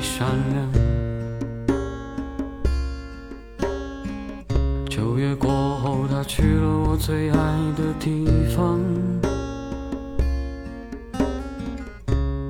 [0.00, 0.70] 善良。
[4.88, 7.36] 九月过后，他去了我最爱
[7.76, 8.26] 的地
[8.56, 8.80] 方。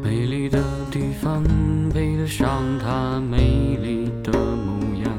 [0.02, 1.43] 美丽的地方
[1.93, 5.13] 配得上她美丽的模样。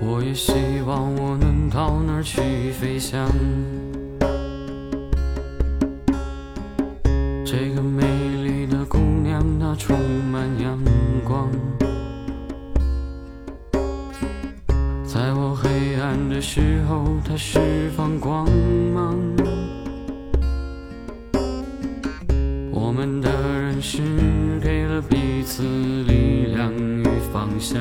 [0.00, 0.52] 我也希
[0.86, 3.28] 望我能到那儿去飞翔。
[7.44, 7.82] 这个
[16.52, 17.60] 时候，它释
[17.96, 18.44] 放光
[18.92, 19.16] 芒。
[22.72, 24.02] 我们的认识
[24.60, 25.62] 给了彼此
[26.08, 27.80] 力量与方向。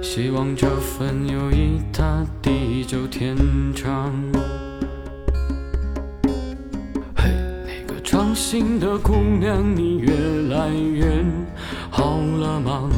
[0.00, 3.36] 希望这份友谊它地久天
[3.74, 4.10] 长。
[7.14, 7.30] 嘿，
[7.66, 10.14] 那个伤心的姑娘，你越
[10.48, 11.22] 来越
[11.90, 12.90] 好了吗？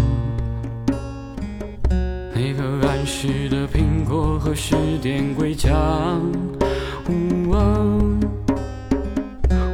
[3.09, 5.73] 时的苹果和十点归家？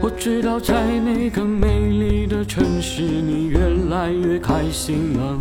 [0.00, 3.58] 我知道在那个美丽的城市，你越
[3.90, 5.38] 来越开心了。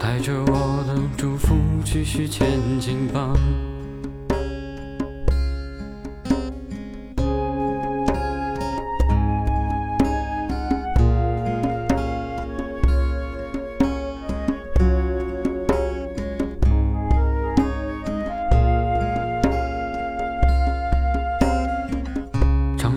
[0.00, 2.48] 带着我的祝福，继续前
[2.80, 3.34] 进吧。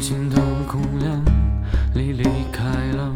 [0.07, 1.19] 心的姑娘，
[1.91, 2.63] 你离开
[2.95, 3.11] 了。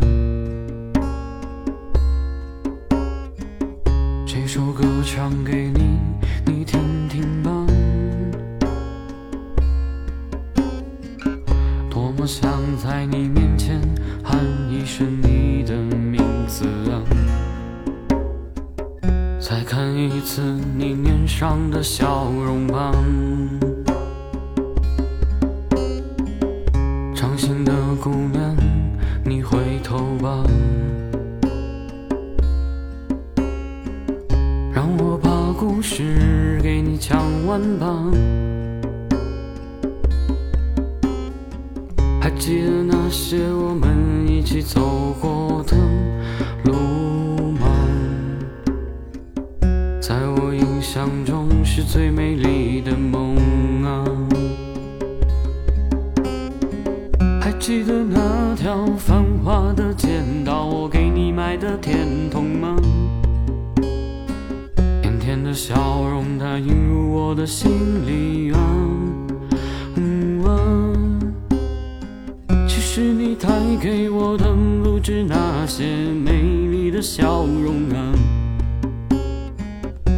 [4.25, 5.99] 这首歌唱给你，
[6.47, 7.51] 你听听吧。
[11.91, 13.79] 多么想在你面前
[14.23, 17.05] 喊一声你的名字啊！
[19.39, 20.41] 再看一次
[20.75, 22.91] 你脸上的笑容吧。
[28.01, 28.55] 姑娘，
[29.25, 30.41] 你回头吧，
[34.73, 35.29] 让我把
[35.59, 37.87] 故事给你讲完吧。
[42.21, 45.75] 还记得那些我们一起走过的
[46.63, 47.67] 路吗？
[49.99, 54.38] 在我印象中是最美丽的梦啊。
[57.69, 62.75] 记得那条繁华的街道，我给你买的甜筒吗？
[65.03, 65.75] 甜甜的笑
[66.09, 67.69] 容，它映入我的心
[68.07, 68.59] 里啊。
[69.97, 70.49] 嗯啊，
[72.67, 73.47] 其实你带
[73.79, 74.51] 给我的
[74.83, 78.01] 不止那些美丽的笑容啊，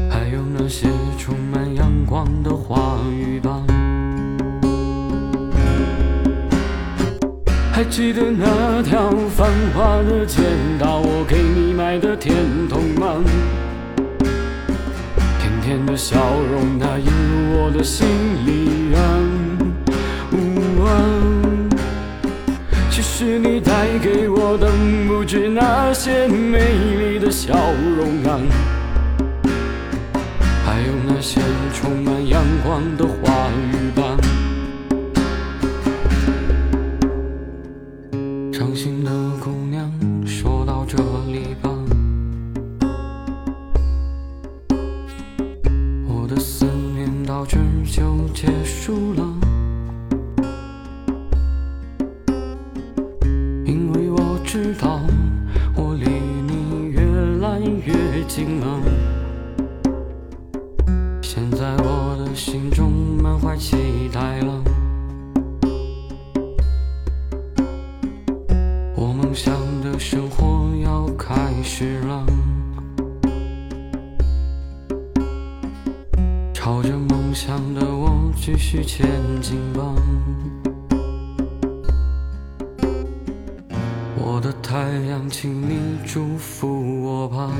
[0.10, 0.88] 还有那些
[1.18, 3.62] 充满阳光的话语吧。
[7.82, 10.44] 还记得那条繁华的街
[10.78, 12.36] 道，我给你买的甜
[12.70, 13.16] 筒吗？
[15.40, 16.16] 甜甜的笑
[16.52, 18.08] 容，它映入我的心
[18.46, 19.02] 里啊。
[20.32, 20.94] 呜啊，
[22.92, 24.72] 其实你带给我的
[25.08, 26.60] 不止那些美
[27.00, 27.56] 丽的笑
[27.98, 28.40] 容啊，
[30.64, 31.42] 还有那些
[31.74, 33.90] 充满阳光的话语
[38.62, 39.10] 伤心的
[39.44, 39.92] 姑娘，
[40.24, 40.96] 说到这
[41.32, 41.72] 里吧，
[46.08, 49.24] 我的思念到这就结束了，
[53.66, 55.02] 因为我知道
[55.76, 56.06] 我离
[56.46, 57.02] 你越
[57.40, 58.80] 来越近了，
[69.92, 72.26] 的生活要开始了，
[76.54, 79.06] 朝着梦想的我继续前
[79.42, 79.94] 进吧。
[84.16, 84.78] 我的太
[85.10, 87.52] 阳，请你祝福我吧。